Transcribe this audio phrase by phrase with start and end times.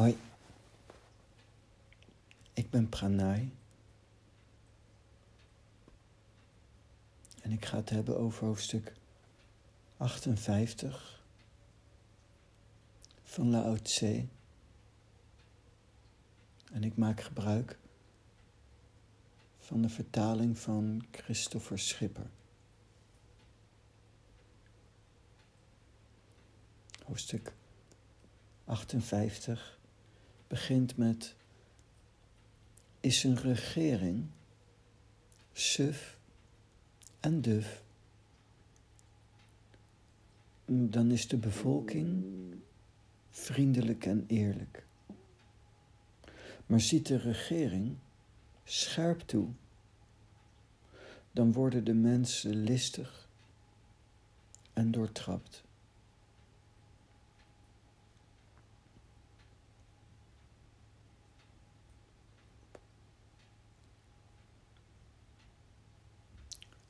[0.00, 0.18] Hoi,
[2.52, 3.52] ik ben Pranay
[7.42, 8.92] en ik ga het hebben over hoofdstuk
[9.96, 11.22] 58
[13.22, 14.26] van Lao Tse.
[16.72, 17.78] En ik maak gebruik
[19.58, 22.30] van de vertaling van Christopher Schipper.
[27.04, 27.52] Hoofdstuk
[28.64, 29.78] 58
[30.50, 31.34] begint met:
[33.00, 34.26] Is een regering
[35.52, 36.18] suf
[37.20, 37.82] en duf,
[40.64, 42.24] dan is de bevolking
[43.30, 44.86] vriendelijk en eerlijk.
[46.66, 47.96] Maar ziet de regering
[48.64, 49.48] scherp toe,
[51.32, 53.28] dan worden de mensen listig
[54.72, 55.64] en doortrapt.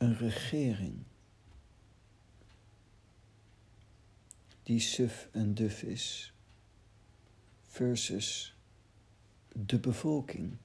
[0.00, 1.04] Een regering
[4.62, 6.32] die suf en duf is
[7.62, 8.56] versus
[9.52, 10.56] de bevolking.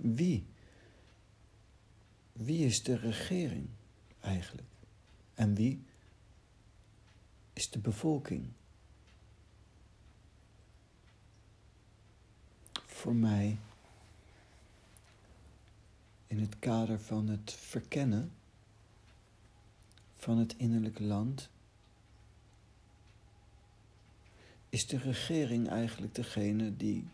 [0.00, 0.46] Wie?
[2.32, 3.68] Wie is de regering
[4.20, 4.68] eigenlijk?
[5.34, 5.86] En wie
[7.58, 8.48] is de bevolking.
[12.86, 13.58] Voor mij,
[16.26, 18.32] in het kader van het verkennen
[20.16, 21.48] van het innerlijke land,
[24.68, 27.08] is de regering eigenlijk degene die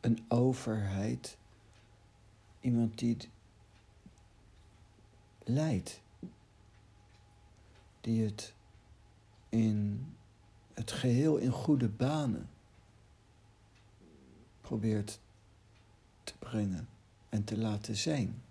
[0.00, 1.36] een overheid,
[2.60, 3.16] iemand die
[5.44, 6.00] leidt
[8.06, 8.54] die het
[9.48, 10.06] in
[10.74, 12.48] het geheel in goede banen
[14.60, 15.18] probeert
[16.24, 16.88] te brengen
[17.28, 18.42] en te laten zijn.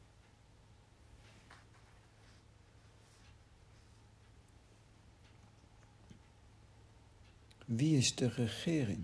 [7.66, 9.04] Wie is de regering?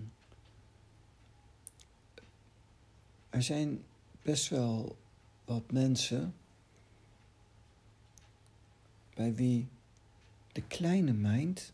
[3.30, 3.84] Er zijn
[4.22, 4.96] best wel
[5.44, 6.34] wat mensen
[9.14, 9.68] bij wie
[10.52, 11.72] de kleine mind,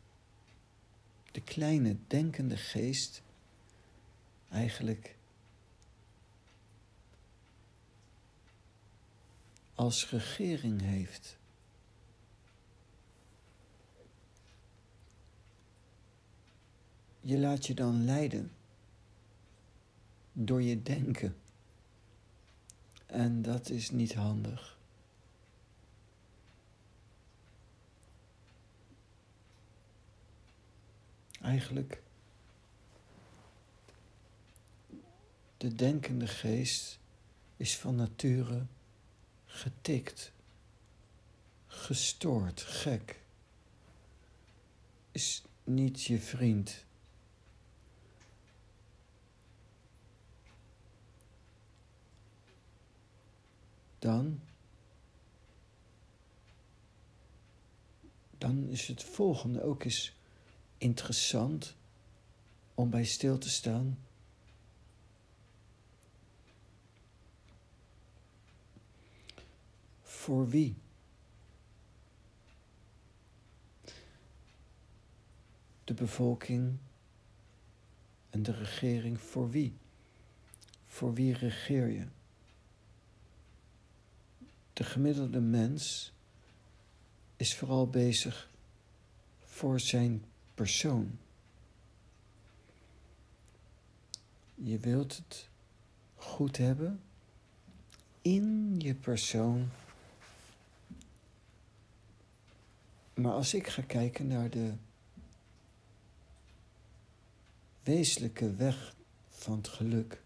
[1.32, 3.22] de kleine denkende geest,
[4.50, 5.16] eigenlijk
[9.74, 11.36] als regering heeft.
[17.20, 18.52] Je laat je dan leiden
[20.32, 21.36] door je denken.
[23.06, 24.77] En dat is niet handig.
[31.48, 32.02] Eigenlijk
[35.56, 36.98] de denkende geest
[37.56, 38.66] is van nature
[39.46, 40.32] getikt,
[41.66, 43.20] gestoord, gek,
[45.12, 46.84] is niet je vriend.
[53.98, 54.40] Dan,
[58.38, 60.17] dan is het volgende ook eens
[60.78, 61.76] interessant
[62.74, 63.98] om bij stil te staan.
[70.02, 70.76] Voor wie?
[75.84, 76.76] De bevolking
[78.30, 79.76] en de regering, voor wie?
[80.86, 82.06] Voor wie regeer je?
[84.72, 86.12] De gemiddelde mens
[87.36, 88.50] is vooral bezig
[89.44, 90.24] voor zijn
[90.58, 91.18] persoon.
[94.54, 95.48] Je wilt het
[96.14, 97.00] goed hebben
[98.22, 99.68] in je persoon.
[103.14, 104.74] Maar als ik ga kijken naar de
[107.82, 108.94] wezenlijke weg
[109.28, 110.22] van het geluk,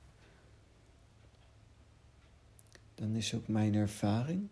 [2.95, 4.49] dan is ook mijn ervaring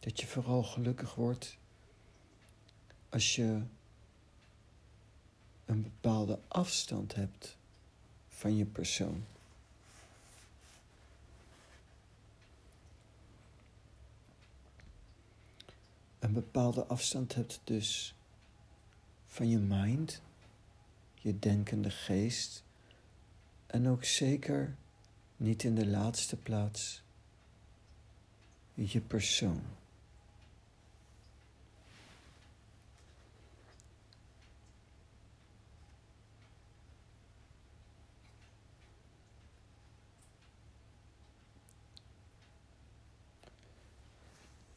[0.00, 1.58] dat je vooral gelukkig wordt
[3.08, 3.62] als je
[5.72, 7.56] een bepaalde afstand hebt
[8.28, 9.24] van je persoon.
[16.18, 18.14] Een bepaalde afstand hebt dus
[19.26, 20.20] van je mind,
[21.14, 22.62] je denkende geest
[23.66, 24.76] en ook zeker
[25.36, 27.02] niet in de laatste plaats
[28.74, 29.62] je persoon.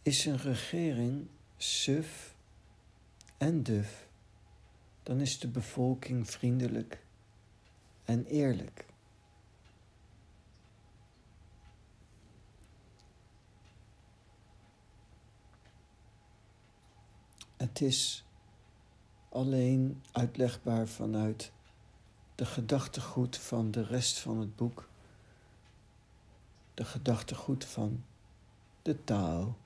[0.05, 2.35] Is een regering suf
[3.37, 4.07] en duf,
[5.03, 7.03] dan is de bevolking vriendelijk
[8.03, 8.85] en eerlijk.
[17.57, 18.25] Het is
[19.29, 21.51] alleen uitlegbaar vanuit
[22.35, 24.89] de gedachtegoed van de rest van het boek,
[26.73, 28.03] de gedachtegoed van
[28.81, 29.57] de taal.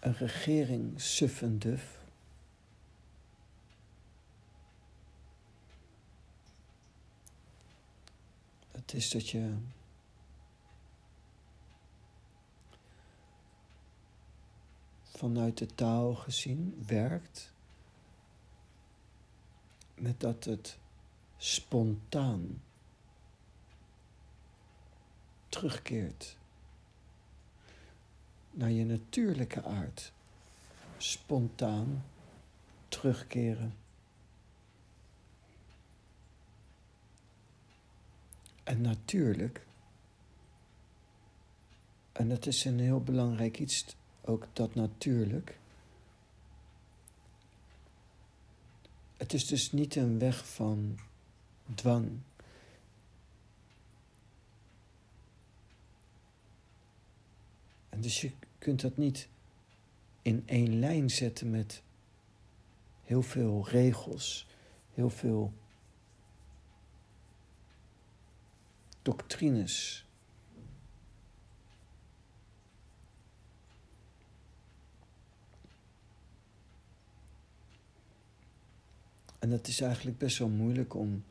[0.00, 1.98] Een regering suf en duf.
[8.70, 9.56] Het is dat je
[15.04, 17.52] vanuit de taal gezien werkt
[19.94, 20.78] met dat het
[21.36, 22.62] spontaan
[25.48, 26.36] terugkeert
[28.50, 30.12] naar je natuurlijke aard.
[30.98, 32.04] Spontaan
[32.88, 33.74] terugkeren.
[38.64, 39.66] En natuurlijk,
[42.12, 45.58] en dat is een heel belangrijk iets ook dat natuurlijk.
[49.16, 50.98] Het is dus niet een weg van
[51.74, 52.10] dwang.
[58.00, 59.28] Dus je kunt dat niet
[60.22, 61.82] in één lijn zetten met
[63.04, 64.46] heel veel regels,
[64.94, 65.52] heel veel
[69.02, 70.04] doctrines.
[79.38, 81.24] En het is eigenlijk best wel moeilijk om,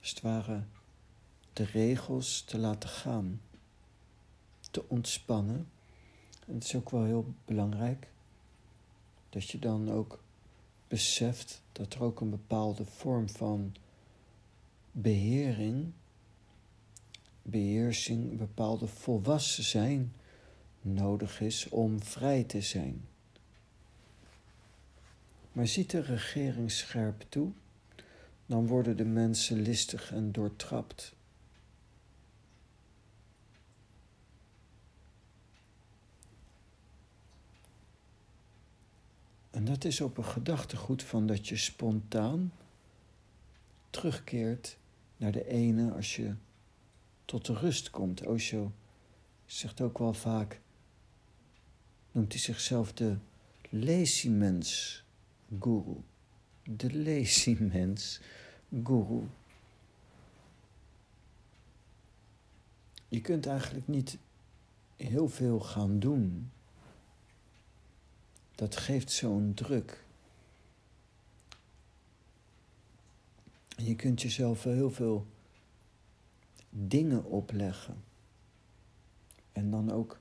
[0.00, 0.62] als het ware,
[1.52, 3.40] de regels te laten gaan,
[4.70, 5.68] te ontspannen.
[6.44, 8.08] Het is ook wel heel belangrijk
[9.28, 10.22] dat je dan ook
[10.88, 13.74] beseft dat er ook een bepaalde vorm van
[14.92, 15.92] behering,
[17.42, 20.12] beheersing, een bepaalde volwassen zijn
[20.80, 23.04] nodig is om vrij te zijn.
[25.52, 27.50] Maar ziet de regering scherp toe,
[28.46, 31.14] dan worden de mensen listig en doortrapt.
[39.54, 42.52] En dat is op een gedachtegoed van dat je spontaan
[43.90, 44.76] terugkeert
[45.16, 46.34] naar de ene als je
[47.24, 48.26] tot de rust komt.
[48.26, 48.72] Osho
[49.46, 50.60] zegt ook wel vaak,
[52.12, 53.16] noemt hij zichzelf de
[53.68, 55.02] lazy mens
[55.60, 55.96] guru.
[56.62, 58.20] De lazy mens,
[58.84, 59.22] guru.
[63.08, 64.18] Je kunt eigenlijk niet
[64.96, 66.50] heel veel gaan doen.
[68.54, 70.02] Dat geeft zo'n druk.
[73.76, 75.26] je kunt jezelf heel veel
[76.70, 78.04] dingen opleggen.
[79.52, 80.20] En dan ook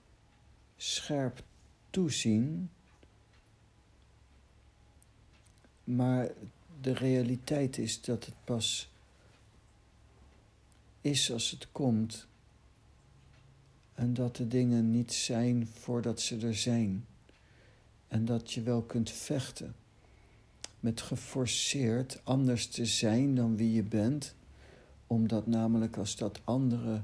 [0.76, 1.44] scherp
[1.90, 2.70] toezien
[5.84, 6.32] Maar
[6.82, 8.92] de realiteit is dat het pas
[11.02, 12.28] is als het komt.
[13.94, 17.06] En dat de dingen niet zijn voordat ze er zijn.
[18.14, 19.76] En dat je wel kunt vechten
[20.80, 24.36] met geforceerd anders te zijn dan wie je bent.
[25.08, 27.02] Omdat namelijk als dat andere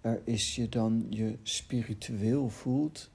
[0.00, 3.10] er is, je dan je spiritueel voelt.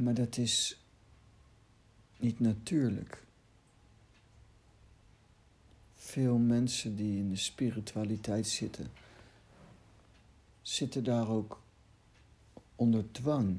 [0.00, 0.80] Maar dat is
[2.18, 3.24] niet natuurlijk.
[5.94, 8.86] Veel mensen die in de spiritualiteit zitten,
[10.62, 11.62] zitten daar ook
[12.76, 13.56] onder dwang.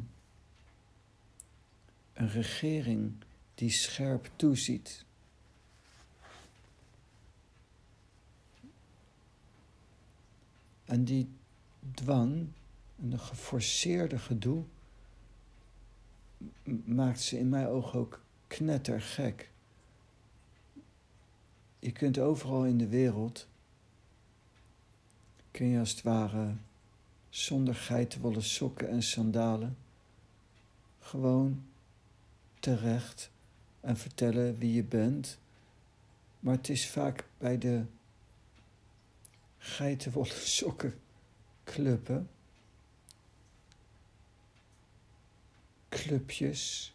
[2.16, 3.14] Een regering
[3.56, 5.06] die scherp toeziet.
[10.86, 11.30] En die
[11.94, 12.48] dwang
[12.96, 14.64] en de geforceerde gedoe
[16.86, 19.50] maakt ze in mijn ogen ook knettergek.
[21.80, 23.48] Je kunt overal in de wereld,
[25.52, 26.56] kun je als het ware
[27.30, 29.78] zonder geitenwolle sokken en sandalen,
[31.00, 31.66] gewoon
[32.66, 33.32] terecht
[33.82, 35.40] en vertellen wie je bent.
[36.40, 37.86] Maar het is vaak bij de
[39.58, 40.94] geitenwolle sokken.
[45.90, 46.94] Clubjes.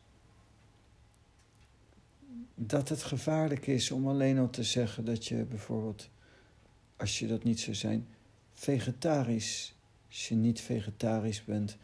[2.54, 6.08] Dat het gevaarlijk is om alleen al te zeggen dat je bijvoorbeeld,
[6.96, 8.08] als je dat niet zou zijn,
[8.52, 9.74] vegetarisch,
[10.08, 11.76] als je niet vegetarisch bent,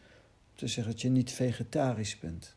[0.55, 2.56] te zeggen dat je niet vegetarisch bent.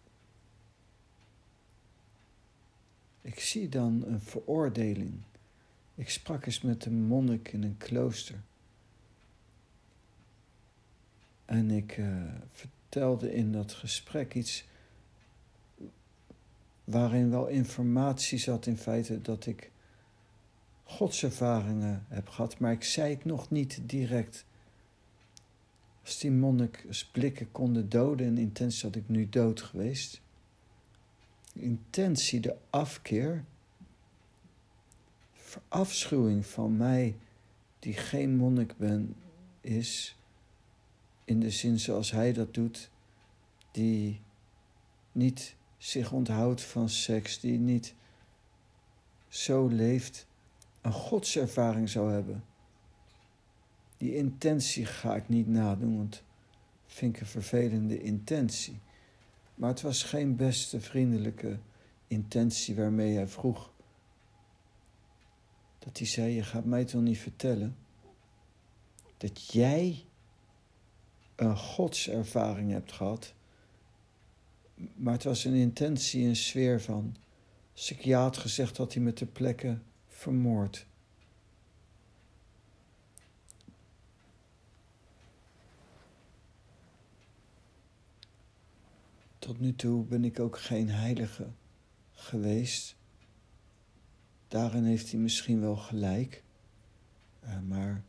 [3.22, 5.14] Ik zie dan een veroordeling.
[5.94, 8.42] Ik sprak eens met een monnik in een klooster.
[11.44, 14.64] En ik uh, vertelde in dat gesprek iets
[16.84, 19.70] waarin wel informatie zat in feite dat ik
[20.84, 24.44] godservaringen heb gehad, maar ik zei het nog niet direct.
[26.04, 30.20] Als die monnik blikken konden doden in intentie, had ik nu dood geweest.
[31.52, 33.44] Intentie, de afkeer,
[35.32, 37.16] verafschuwing van mij,
[37.78, 39.16] die geen monnik ben,
[39.60, 40.16] is
[41.24, 42.90] in de zin zoals hij dat doet,
[43.70, 44.20] die
[45.12, 47.94] niet zich onthoudt van seks, die niet
[49.28, 50.26] zo leeft,
[50.80, 52.44] een godservaring zou hebben.
[53.96, 56.22] Die intentie ga ik niet nadoen, want
[56.86, 58.78] vind ik een vervelende intentie.
[59.60, 61.58] Maar het was geen beste vriendelijke
[62.06, 63.72] intentie waarmee hij vroeg.
[65.78, 67.76] Dat hij zei: Je gaat mij toch niet vertellen
[69.16, 70.04] dat jij
[71.36, 73.34] een godservaring hebt gehad.
[74.94, 77.16] Maar het was een intentie, een sfeer van.
[77.72, 80.86] Als ik ja had gezegd, had hij me ter plekke vermoord.
[89.40, 91.50] Tot nu toe ben ik ook geen heilige
[92.12, 92.96] geweest.
[94.48, 96.42] Daarin heeft hij misschien wel gelijk.
[97.44, 98.02] Uh, maar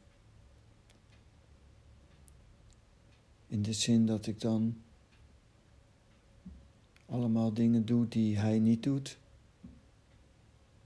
[3.52, 4.78] In de zin dat ik dan
[7.06, 9.18] allemaal dingen doe die hij niet doet.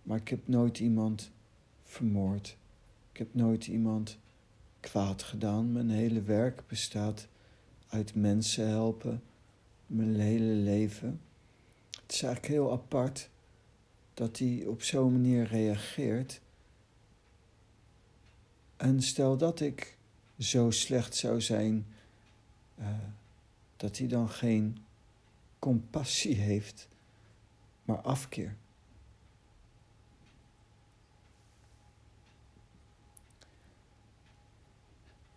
[0.03, 1.31] Maar ik heb nooit iemand
[1.83, 2.57] vermoord.
[3.11, 4.17] Ik heb nooit iemand
[4.79, 5.71] kwaad gedaan.
[5.71, 7.27] Mijn hele werk bestaat
[7.87, 9.21] uit mensen helpen.
[9.87, 11.21] Mijn hele leven.
[12.01, 13.29] Het is eigenlijk heel apart
[14.13, 16.41] dat hij op zo'n manier reageert.
[18.77, 19.97] En stel dat ik
[20.39, 21.85] zo slecht zou zijn
[22.79, 22.87] uh,
[23.77, 24.77] dat hij dan geen
[25.59, 26.87] compassie heeft,
[27.83, 28.55] maar afkeer.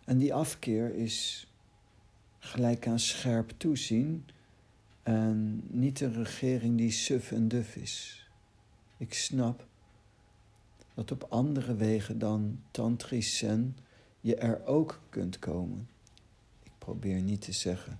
[0.05, 1.47] En die afkeer is
[2.39, 4.25] gelijk aan scherp toezien
[5.09, 8.27] en niet een regering die suf en duf is.
[8.97, 9.65] Ik snap
[10.93, 13.77] dat op andere wegen dan tantrisch zen
[14.21, 15.87] je er ook kunt komen
[16.77, 17.99] probeer niet te zeggen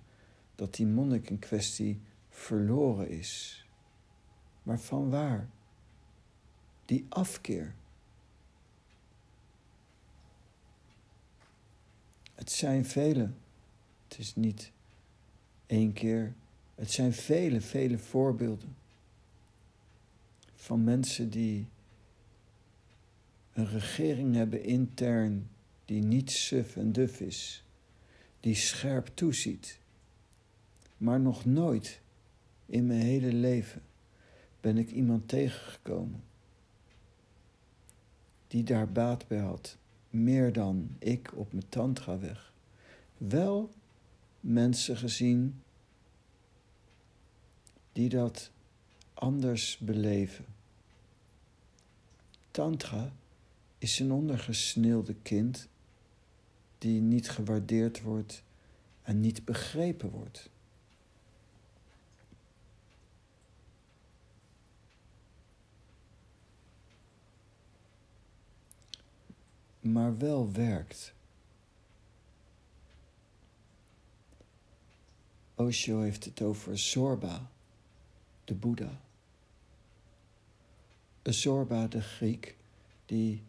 [0.56, 3.66] dat die monnik in kwestie verloren is.
[4.64, 5.50] Maar van waar?
[6.86, 7.76] Die afkeer.
[12.36, 13.30] Het zijn vele.
[14.08, 14.72] Het is niet
[15.66, 16.34] één keer.
[16.80, 18.76] Het zijn vele, vele voorbeelden
[20.56, 21.68] van mensen die
[23.54, 25.50] een regering hebben intern
[25.86, 27.64] die niet suf en duf is
[28.40, 29.80] die scherp toeziet.
[30.98, 32.02] Maar nog nooit
[32.66, 33.82] in mijn hele leven
[34.62, 36.24] ben ik iemand tegengekomen
[38.48, 39.78] die daar baat bij had,
[40.10, 42.54] meer dan ik op mijn tandraweg.
[43.18, 43.70] Wel
[44.40, 45.62] mensen gezien
[48.00, 48.52] die dat
[49.14, 50.46] anders beleven.
[52.52, 53.12] Tantra
[53.78, 55.68] is een ondergesneeuwde kind
[56.78, 58.44] die niet gewaardeerd wordt
[59.02, 60.50] en niet begrepen wordt.
[69.80, 71.14] Maar wel werkt.
[75.56, 77.50] Osho heeft het over Zorba,
[78.50, 79.02] de Boeddha.
[81.24, 82.56] Zorba, de Griek,
[83.06, 83.44] die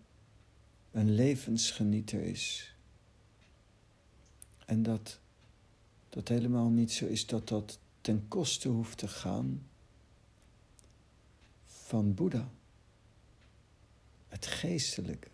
[0.90, 2.74] een levensgenieter is
[4.66, 5.18] en dat
[6.08, 9.66] dat helemaal niet zo is dat dat ten koste hoeft te gaan
[11.66, 12.50] van Boeddha,
[14.28, 15.28] het geestelijke.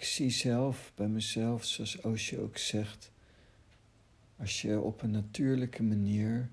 [0.00, 3.10] Ik zie zelf bij mezelf, zoals Osho ook zegt,
[4.36, 6.50] Als je op een natuurlijke manier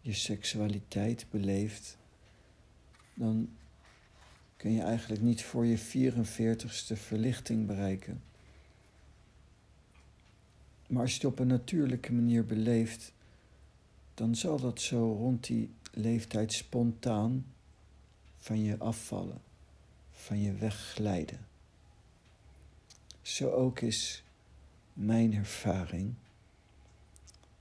[0.00, 1.98] je seksualiteit beleeft,
[3.14, 3.48] dan
[4.56, 8.22] kun je eigenlijk niet voor je 44ste verlichting bereiken.
[10.86, 13.12] Maar als je het op een natuurlijke manier beleeft,
[14.14, 17.46] dan zal dat zo rond die leeftijd spontaan
[18.38, 19.40] van je afvallen,
[20.12, 21.52] van je wegglijden.
[23.24, 24.24] Zo ook is
[24.92, 26.14] mijn ervaring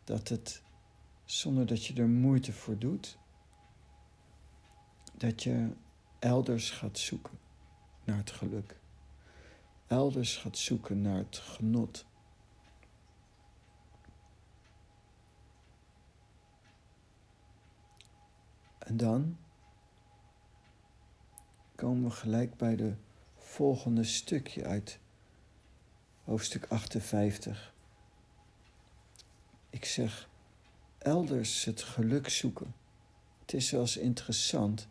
[0.04, 0.62] dat het
[1.26, 3.18] zonder dat je er moeite voor doet,
[5.14, 5.70] dat je
[6.20, 7.40] elders gaat zoeken
[8.04, 8.80] naar het geluk,
[9.88, 12.06] elders gaat zoeken naar het genot.
[18.78, 19.38] En dan
[21.76, 22.96] komen we gelijk bij de
[23.36, 25.02] volgende stukje uit
[26.24, 27.74] hoofdstuk 58.
[29.70, 30.30] Ik zeg
[30.98, 32.76] elders het geluk zoeken.
[33.42, 34.88] Het is zelfs interessant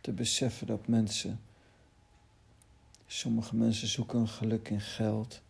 [0.00, 1.40] te beseffen dat mensen,
[3.06, 5.42] sommige mensen zoeken geluk in geld,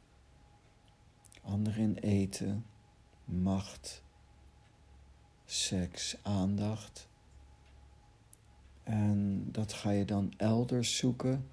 [1.42, 2.66] anderen in eten,
[3.24, 4.02] macht,
[5.44, 7.08] seks, aandacht.
[8.82, 11.48] En dat ga je dan elders zoeken.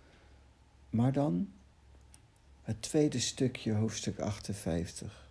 [0.90, 1.52] Maar dan
[2.62, 5.30] het tweede stukje, hoofdstuk 58.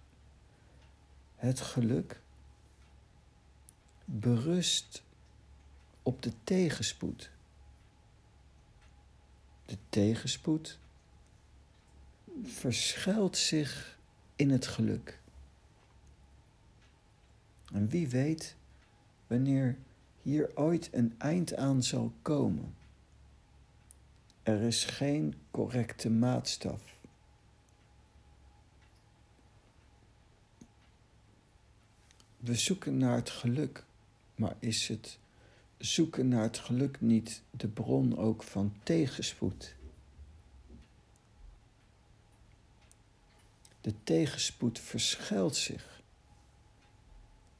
[1.36, 2.20] Het geluk
[4.04, 5.02] berust
[6.02, 7.30] op de tegenspoed.
[9.66, 10.78] De tegenspoed
[12.42, 13.98] verschuilt zich
[14.36, 15.18] in het geluk.
[17.72, 18.56] En wie weet
[19.26, 19.76] wanneer
[20.22, 22.74] hier ooit een eind aan zal komen.
[24.42, 26.98] Er is geen correcte maatstaf.
[32.40, 33.84] We zoeken naar het geluk,
[34.34, 35.18] maar is het
[35.78, 39.74] zoeken naar het geluk niet de bron ook van tegenspoed?
[43.80, 46.02] De tegenspoed verschuilt zich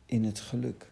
[0.06, 0.90] in het geluk.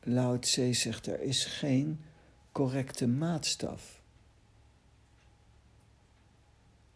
[0.00, 2.04] Lao Tse zegt er is geen
[2.52, 3.95] correcte maatstaf.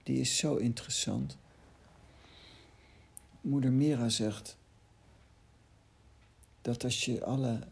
[0.03, 1.39] Die is zo interessant.
[3.41, 4.57] Moeder Mira zegt
[6.61, 7.67] dat als je alle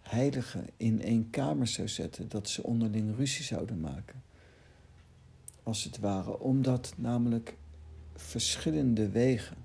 [0.00, 4.22] heiligen in één kamer zou zetten, dat ze onderling ruzie zouden maken.
[5.62, 7.56] Als het ware, omdat namelijk
[8.14, 9.56] verschillende wegen,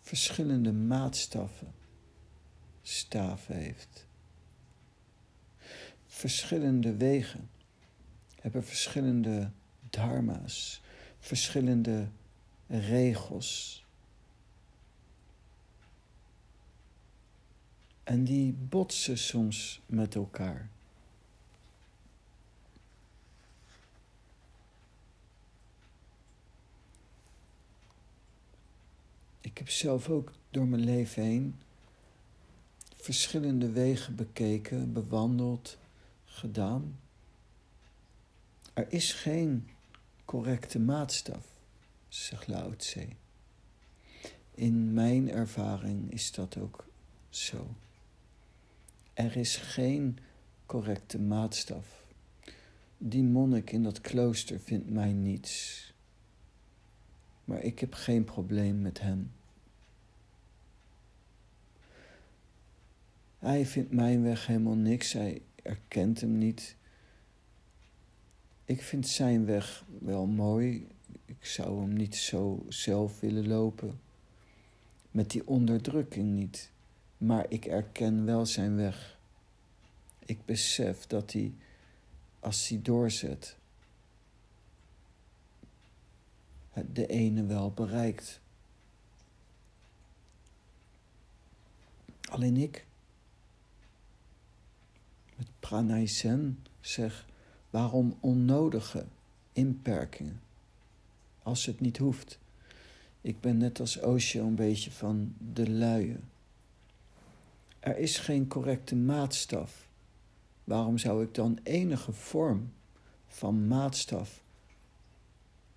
[0.00, 1.72] verschillende maatstaffen
[2.82, 4.06] staven heeft.
[6.06, 7.48] Verschillende wegen
[8.40, 9.50] hebben verschillende
[9.90, 10.82] dharma's,
[11.18, 12.08] verschillende
[12.66, 13.84] regels.
[18.02, 20.68] En die botsen soms met elkaar.
[29.40, 31.60] Ik heb zelf ook door mijn leven heen
[32.94, 35.78] verschillende wegen bekeken, bewandeld,
[36.24, 36.99] gedaan.
[38.74, 39.68] Er is geen
[40.24, 41.46] correcte maatstaf,
[42.08, 43.08] zegt Lao Tse.
[44.54, 46.86] In mijn ervaring is dat ook
[47.28, 47.74] zo.
[49.14, 50.18] Er is geen
[50.66, 52.04] correcte maatstaf.
[52.98, 55.84] Die monnik in dat klooster vindt mij niets.
[57.44, 59.32] Maar ik heb geen probleem met hem.
[63.38, 65.12] Hij vindt mijn weg helemaal niks.
[65.12, 66.76] Hij erkent hem niet.
[68.70, 70.88] Ik vind zijn weg wel mooi.
[71.24, 74.00] Ik zou hem niet zo zelf willen lopen.
[75.10, 76.70] Met die onderdrukking niet.
[77.18, 79.18] Maar ik erken wel zijn weg.
[80.18, 81.54] Ik besef dat hij,
[82.40, 83.56] als hij doorzet,
[86.92, 88.40] de ene wel bereikt.
[92.30, 92.86] Alleen ik
[95.36, 97.28] met pranay sen zeg,
[97.70, 99.04] waarom onnodige
[99.52, 100.40] inperkingen?
[101.42, 102.38] Als het niet hoeft.
[103.20, 106.16] Ik ben net als Osho een beetje van de luie.
[107.80, 109.88] Er is geen correcte maatstaf.
[110.64, 112.72] Waarom zou ik dan enige vorm
[113.26, 114.42] van maatstaf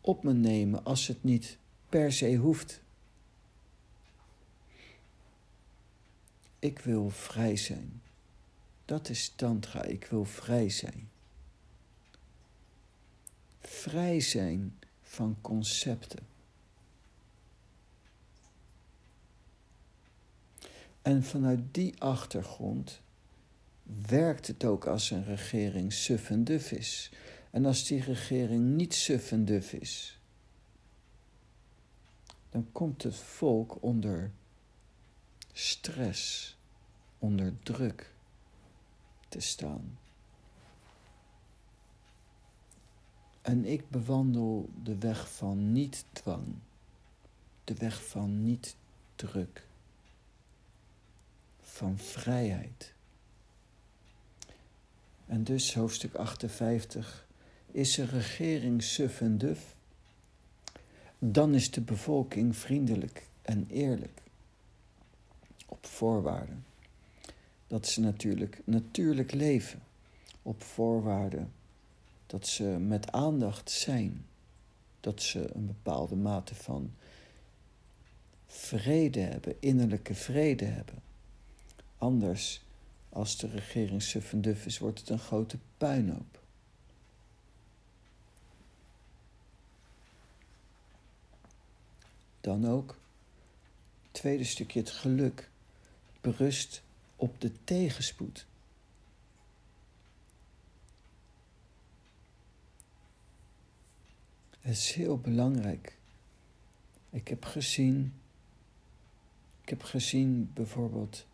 [0.01, 1.57] op me nemen als het niet
[1.89, 2.81] per se hoeft?
[6.59, 8.01] Ik wil vrij zijn
[8.85, 9.83] Dat is tantra.
[9.83, 11.09] Ik wil vrij zijn.
[13.67, 16.27] Vrij zijn van concepten.
[21.01, 23.01] En vanuit die achtergrond
[24.07, 27.11] werkt het ook als een regering suf en duf is.
[27.51, 30.19] En als die regering niet suf en duf is,
[32.49, 34.31] dan komt het volk onder
[35.51, 36.55] stress,
[37.19, 38.13] onder druk
[39.29, 39.97] te staan.
[43.43, 46.45] En ik bewandel de weg van niet-dwang,
[47.63, 49.67] de weg van niet-druk,
[51.61, 52.93] van vrijheid.
[55.25, 57.27] En dus hoofdstuk 58
[57.71, 59.75] is een regering suf en duf,
[61.19, 64.21] dan is de bevolking vriendelijk en eerlijk.
[65.65, 66.65] Op voorwaarden
[67.67, 69.83] dat ze natuurlijk natuurlijk leven.
[70.41, 71.51] Op voorwaarden
[72.33, 74.25] dat ze met aandacht zijn.
[74.99, 76.93] Dat ze een bepaalde mate van
[78.47, 81.01] vrede hebben, innerlijke vrede hebben.
[81.97, 82.61] Anders,
[83.09, 86.39] als de regering suf en duf is, wordt het een grote puinhoop.
[92.41, 92.97] Dan ook,
[94.11, 95.49] tweede stukje, het geluk
[96.21, 96.81] berust
[97.15, 98.45] op de tegenspoed.
[104.63, 105.97] Het is heel belangrijk.
[107.09, 108.13] Ik heb gezien,
[109.61, 111.25] ik heb gezien bijvoorbeeld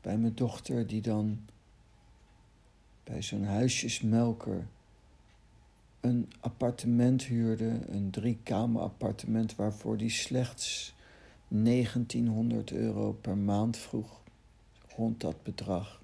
[0.00, 1.46] bij mijn dochter die dan
[3.04, 4.66] bij zo'n huisjesmelker
[6.00, 10.94] een appartement huurde, een driekamer appartement waarvoor die slechts
[11.48, 14.20] 1900 euro per maand vroeg,
[14.96, 16.00] rond dat bedrag.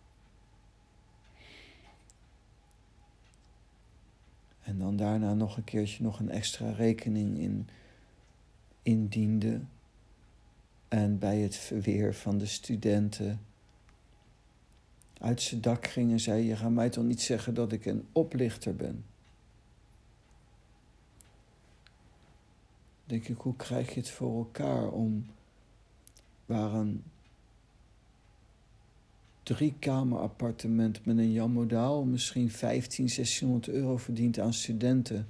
[4.62, 7.68] En dan daarna nog een keertje nog een extra rekening in,
[8.82, 9.60] indiende.
[10.88, 13.40] En bij het verweer van de studenten
[15.18, 18.06] uit zijn dak ging en zei: Je gaat mij toch niet zeggen dat ik een
[18.12, 19.04] oplichter ben?
[23.12, 25.26] denk ik, hoe krijg je het voor elkaar om
[26.46, 27.04] waar een
[29.42, 35.28] driekamer appartement met een Jan Modaal misschien 15, 1600 euro verdient aan studenten,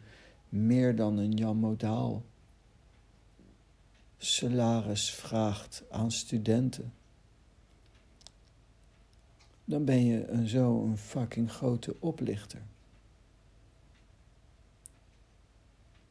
[0.49, 2.23] meer dan een Jan Modaal
[4.25, 6.93] salaris vraagt aan studenten.
[9.65, 12.63] Dan ben je een, zo fucking grote oplichter.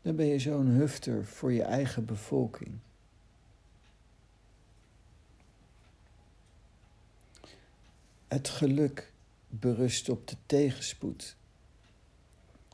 [0.02, 2.72] Dan ben je zo'n hufter voor je eigen bevolking.
[8.32, 9.12] Het geluk
[9.48, 11.36] berust op de tegenspoed.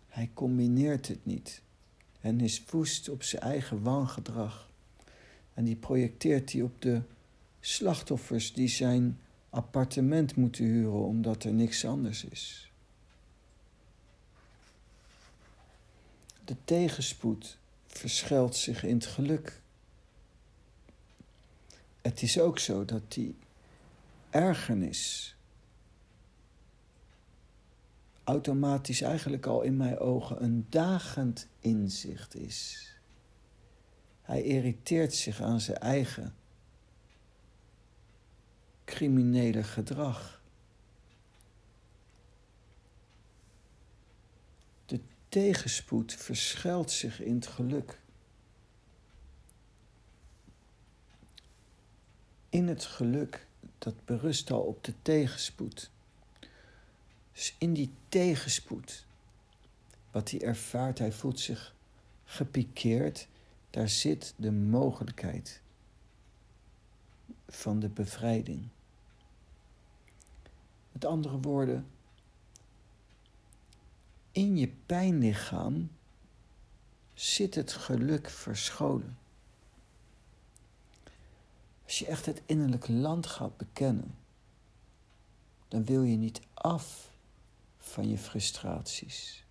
[0.08, 1.62] Hij combineert het niet
[2.22, 4.70] en is woest op zijn eigen wangedrag.
[5.54, 7.02] En die projecteert hij op de
[7.60, 12.72] slachtoffers die zijn appartement moeten huren omdat er niks anders is.
[16.46, 19.62] De tegenspoed verschuilt zich in het geluk.
[22.02, 23.36] Het is ook zo dat die
[24.30, 25.32] ergernis
[28.28, 32.92] automatisch eigenlijk al in mijn ogen een dagend inzicht is.
[34.22, 36.36] Hij irriteert zich aan zijn eigen
[38.86, 40.42] criminele gedrag.
[44.86, 48.00] De tegenspoed verschuilt zich in het geluk.
[52.50, 55.92] In het geluk, dat berust al op de tegenspoed.
[57.38, 59.06] Dus in die tegenspoed,
[60.12, 61.76] wat hij ervaart, hij voelt zich
[62.26, 63.28] gepikeerd,
[63.70, 65.62] daar zit de mogelijkheid
[67.48, 68.68] van de bevrijding.
[70.92, 71.88] Met andere woorden,
[74.32, 75.92] in je pijnlichaam
[77.14, 79.18] zit het geluk verscholen.
[81.84, 84.16] Als je echt het innerlijk land gaat bekennen,
[85.68, 87.16] dan wil je niet af
[87.88, 89.46] van je frustraties.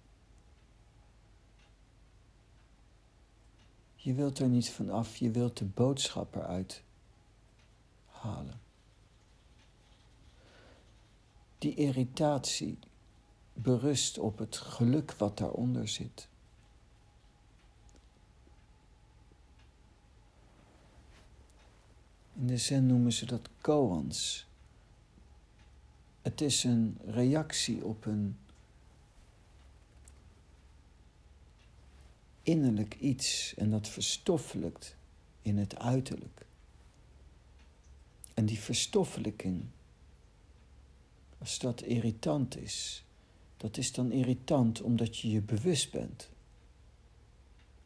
[3.94, 6.83] Je wilt er niet van af, je wilt de boodschap eruit
[8.07, 8.61] halen.
[11.59, 12.79] Die irritatie
[13.53, 16.29] berust op het geluk wat daaronder zit.
[22.35, 24.46] In de zen noemen ze dat koans.
[26.27, 28.37] Het is een reactie op een
[32.43, 34.97] innerlijk iets en dat verstoffelijkt
[35.43, 36.47] in het uiterlijk.
[38.35, 39.65] En die verstoffelijking,
[41.39, 43.05] als dat irritant is,
[43.57, 46.29] dat is dan irritant omdat je je bewust bent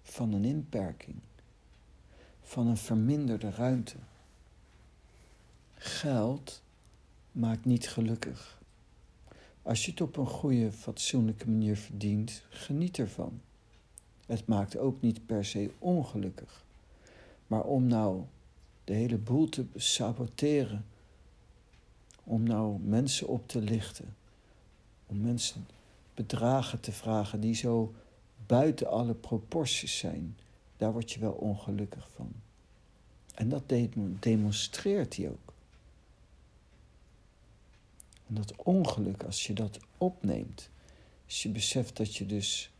[0.03, 1.17] van een inperking,
[2.43, 3.97] van een verminderde ruimte.
[5.75, 6.63] Geld
[7.33, 8.61] maakt niet gelukkig.
[9.63, 13.41] Als je het op een goede, fatsoenlijke manier verdient, geniet ervan.
[14.27, 16.65] Het maakt ook niet per se ongelukkig.
[17.47, 18.23] Maar om nou
[18.85, 20.85] de hele boel te saboteren,
[22.25, 24.17] om nou mensen op te lichten,
[25.07, 25.67] om mensen
[26.15, 27.95] bedragen te vragen die zo
[28.47, 30.37] buiten alle proporties zijn,
[30.77, 32.33] daar word je wel ongelukkig van.
[33.35, 33.63] En dat
[34.21, 35.53] demonstreert hij ook.
[38.31, 40.71] En dat ongeluk, als je dat opneemt,
[41.27, 42.71] als je beseft dat je dus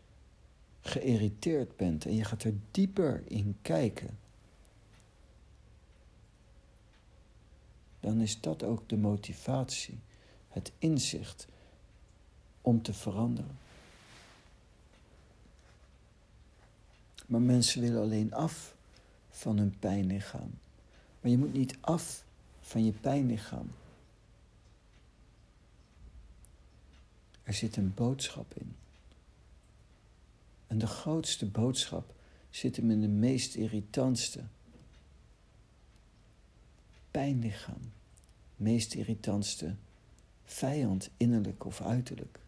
[0.81, 4.19] geïrriteerd bent en je gaat er dieper in kijken,
[8.01, 9.99] dan is dat ook de motivatie,
[10.49, 11.47] het inzicht
[12.61, 13.59] om te veranderen.
[17.27, 18.75] Maar mensen willen alleen af
[19.31, 20.59] van hun pijnlichaam.
[21.21, 22.25] Maar je moet niet af
[22.61, 23.71] van je pijnlichaam.
[27.51, 28.77] Er zit een boodschap in.
[30.67, 32.15] En de grootste boodschap
[32.51, 34.45] zit hem in de meest irritantste.
[37.11, 37.93] Pijnlichaam.
[38.57, 39.75] Meest irritantste
[40.45, 42.39] vijand, innerlijk of uiterlijk.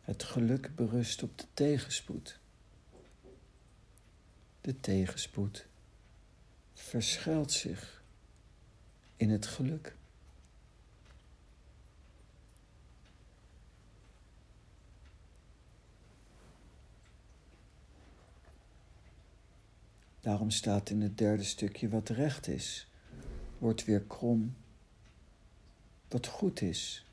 [0.00, 2.38] Het geluk berust op de tegenspoed.
[4.60, 5.70] De tegenspoed
[6.82, 8.02] verschuilt zich
[9.16, 9.96] in het geluk.
[20.20, 22.88] Daarom staat in het derde stukje wat recht is,
[23.58, 24.56] wordt weer krom.
[26.08, 27.06] Wat goed is,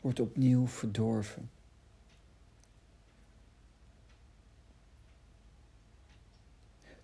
[0.00, 1.50] wordt opnieuw verdorven.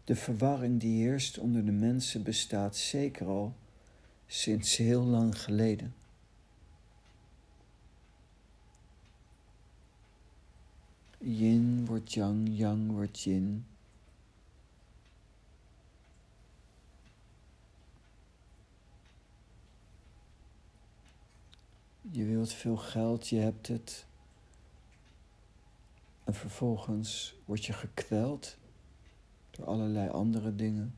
[0.04, 3.54] De verwarring die heerst onder de mensen bestaat zeker al
[4.26, 5.94] sinds heel lang geleden.
[11.18, 13.66] Yin wordt yang, yang wordt yin.
[22.10, 24.06] Je wilt veel geld, je hebt het.
[26.24, 28.56] En vervolgens word je gekweld
[29.52, 30.94] door allerlei andere dingen.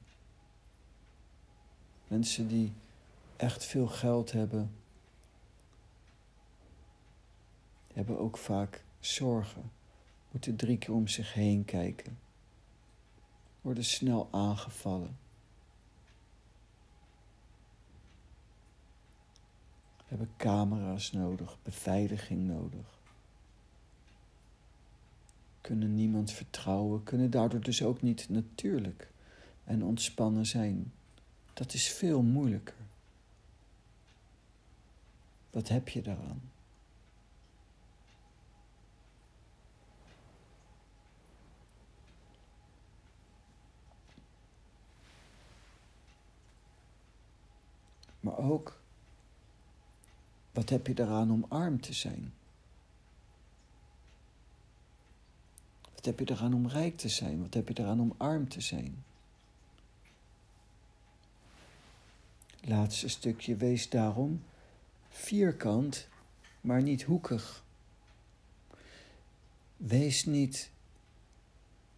[2.08, 2.72] Mensen die
[3.36, 4.74] echt veel geld hebben,
[7.92, 9.70] hebben ook vaak zorgen,
[10.30, 12.18] moeten drie keer om zich heen kijken,
[13.60, 15.16] worden snel aangevallen.
[20.14, 22.98] hebben camera's nodig, beveiliging nodig.
[25.64, 29.10] Kunnen niemand vertrouwen, kunnen daardoor dus ook niet natuurlijk
[29.64, 30.92] en ontspannen zijn.
[31.54, 32.74] Dat is veel moeilijker.
[35.50, 36.42] Wat heb je daaraan?
[48.20, 48.80] Maar ook
[50.52, 52.32] wat heb je eraan om arm te zijn?
[56.04, 57.40] Wat heb je eraan om rijk te zijn?
[57.40, 59.04] Wat heb je eraan om arm te zijn?
[62.60, 64.42] Laatste stukje wees daarom
[65.08, 66.08] vierkant,
[66.60, 67.64] maar niet hoekig.
[69.76, 70.70] Wees niet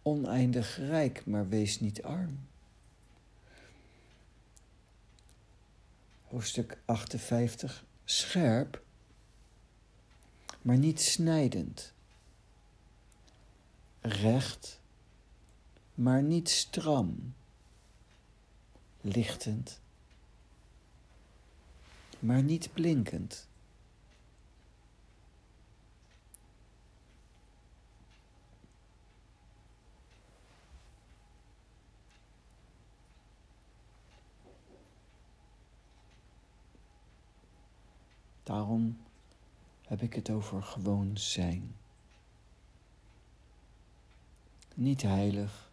[0.01, 2.39] oneindig rijk, maar wees niet arm.
[6.23, 8.81] Hoofdstuk 58 scherp,
[10.61, 11.95] maar niet snijdend.
[14.07, 14.81] Recht,
[15.93, 17.33] maar niet stram.
[19.01, 19.81] Lichtend,
[22.19, 23.47] maar niet blinkend.
[38.43, 38.97] Daarom
[39.87, 41.76] heb ik het over gewoon zijn.
[44.79, 45.71] Niet heilig,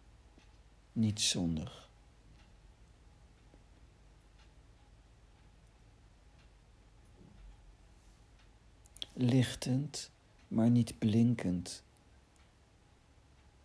[0.91, 1.89] niet zondig.
[9.13, 10.11] Lichtend,
[10.47, 11.83] maar niet blinkend,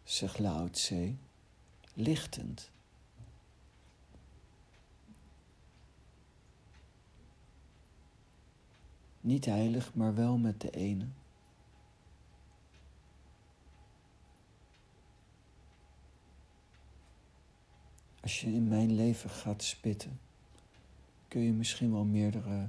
[0.05, 1.15] zegt Lao Tse.
[1.95, 2.71] Lichtend.
[9.21, 11.07] Niet heilig, maar wel met de ene.
[18.21, 20.21] Als je in mijn leven gaat spitten,
[21.29, 22.69] kun je misschien wel meerdere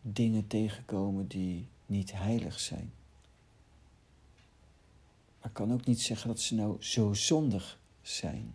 [0.00, 2.92] dingen tegenkomen die niet heilig zijn.
[5.38, 8.54] Maar ik kan ook niet zeggen dat ze nou zo zondig zijn.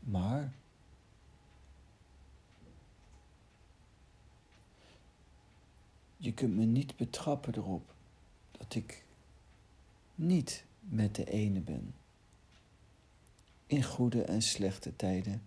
[0.00, 0.52] Maar
[6.16, 7.94] je kunt me niet betrappen erop
[8.50, 9.04] dat ik
[10.14, 11.94] niet met de ene ben.
[13.66, 15.42] In goede en slechte tijden.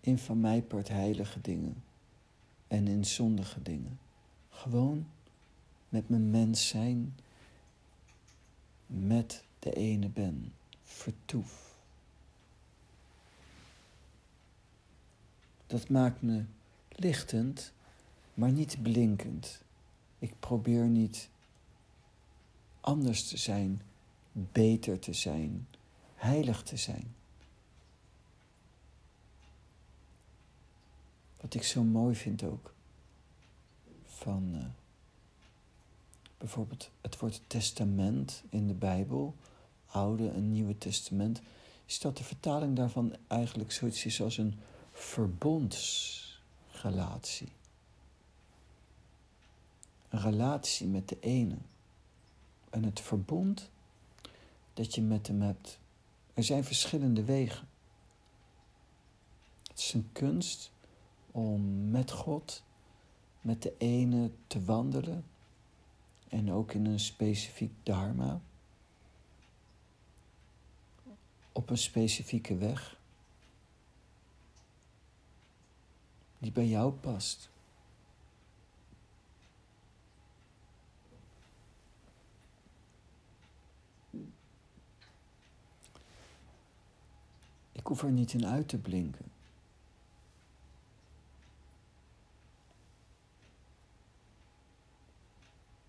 [0.00, 1.82] In van mij part heilige dingen.
[2.68, 3.98] En in zondige dingen.
[4.50, 5.06] Gewoon
[5.88, 7.16] met mijn mens zijn.
[8.86, 10.52] Met de ene ben.
[10.82, 11.68] Vertoef.
[15.66, 16.44] Dat maakt me
[16.88, 17.72] lichtend,
[18.34, 19.62] maar niet blinkend.
[20.18, 21.28] Ik probeer niet
[22.88, 23.82] anders te zijn,
[24.32, 25.68] beter te zijn,
[26.14, 27.14] heilig te zijn.
[31.40, 32.74] Wat ik zo mooi vind ook
[34.04, 34.64] van uh,
[36.38, 39.34] bijvoorbeeld het woord testament in de Bijbel,
[39.86, 41.40] Oude en Nieuwe Testament,
[41.86, 44.54] is dat de vertaling daarvan eigenlijk zoiets is als een
[44.92, 47.48] verbondsrelatie.
[50.08, 51.56] Een relatie met de ene
[52.70, 53.70] en het verbond
[54.74, 55.78] dat je met hem hebt.
[56.34, 57.68] Er zijn verschillende wegen.
[59.68, 60.72] Het is een kunst
[61.30, 62.62] om met God,
[63.40, 65.24] met de ene te wandelen
[66.28, 68.40] en ook in een specifiek dharma,
[71.52, 72.96] op een specifieke weg
[76.38, 77.50] die bij jou past.
[87.88, 89.26] Hoef er niet in uit te blinken.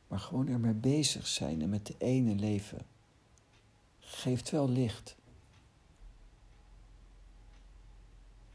[0.07, 2.85] Maar gewoon ermee bezig zijn en met de ene leven
[3.99, 5.15] geeft wel licht.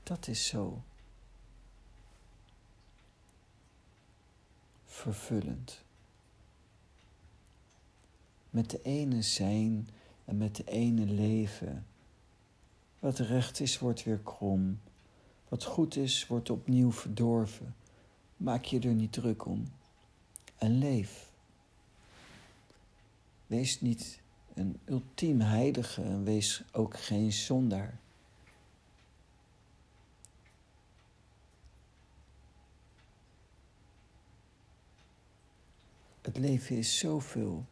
[0.02, 0.82] Dat is zo
[4.84, 5.82] vervullend.
[8.50, 9.88] Met de ene zijn
[10.24, 11.86] en met de ene leven
[13.04, 14.80] wat recht is, wordt weer krom.
[15.48, 17.74] Wat goed is, wordt opnieuw verdorven.
[18.36, 19.64] Maak je er niet druk om.
[20.58, 21.32] En leef.
[23.46, 24.20] Wees niet
[24.54, 27.98] een ultiem heilige en wees ook geen zondaar.
[36.20, 37.64] Het leven is zoveel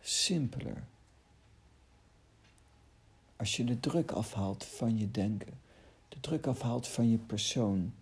[0.00, 0.86] simpeler.
[3.40, 5.60] Als je de druk afhaalt van je denken,
[6.08, 7.94] de druk afhaalt van je persoon.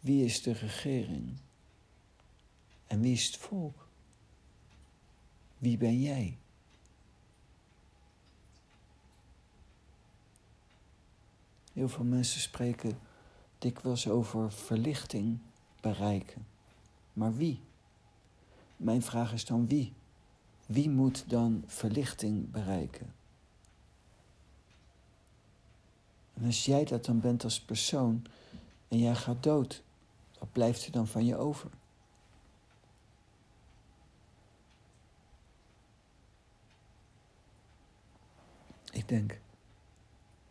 [0.00, 1.36] Wie is de regering?
[2.86, 3.88] En wie is het volk?
[5.58, 6.38] Wie ben jij?
[11.72, 12.98] Heel veel mensen spreken
[13.58, 15.38] dikwijls over verlichting
[15.80, 16.46] bereiken.
[17.12, 17.60] Maar wie?
[18.76, 19.92] Mijn vraag is dan wie?
[20.66, 23.14] Wie moet dan verlichting bereiken?
[26.34, 28.26] En als jij dat dan bent als persoon
[28.88, 29.82] en jij gaat dood,
[30.38, 31.70] wat blijft er dan van je over?
[38.90, 39.40] Ik denk,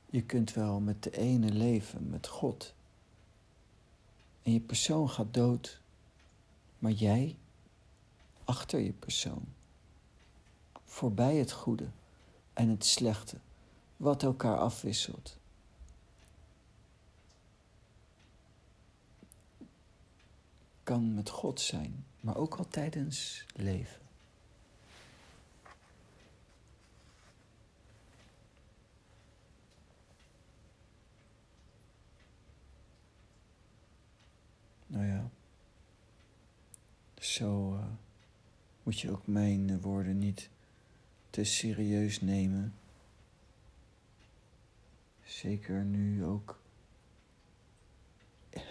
[0.09, 2.73] je kunt wel met de ene leven, met God.
[4.43, 5.81] En je persoon gaat dood,
[6.79, 7.35] maar jij
[8.43, 9.45] achter je persoon
[10.95, 11.87] voorbij het goede
[12.53, 13.37] en het slechte,
[13.97, 15.37] wat elkaar afwisselt.
[20.83, 24.01] Kan met God zijn, maar ook al tijdens leven.
[34.87, 35.29] Nou ja,
[37.19, 37.73] zo.
[37.73, 37.85] Uh,
[38.83, 40.49] moet je ook mijn woorden niet
[41.35, 42.73] te serieus nemen.
[45.23, 46.59] Zeker nu ook.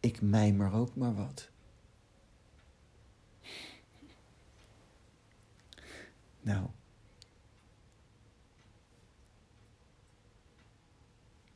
[0.00, 1.50] Ik mijmer ook maar wat.
[6.40, 6.66] Nou.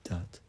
[0.02, 0.40] Dat.